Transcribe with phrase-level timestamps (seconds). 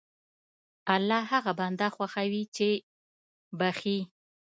[0.95, 2.69] الله هغه بنده خوښوي چې
[3.59, 3.99] بخښي.